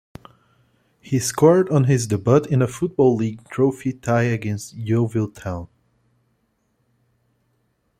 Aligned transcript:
He 0.99 1.19
scored 1.19 1.69
on 1.69 1.83
his 1.83 2.07
debut 2.07 2.41
in 2.49 2.63
a 2.63 2.67
Football 2.67 3.15
League 3.17 3.47
Trophy 3.51 3.93
tie 3.93 4.23
against 4.23 4.73
Yeovil 4.73 5.27
Town. 5.27 5.67